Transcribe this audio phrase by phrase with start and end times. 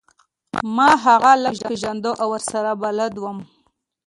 [0.75, 3.37] ما هغه لږ پیژنده او ورسره بلد وم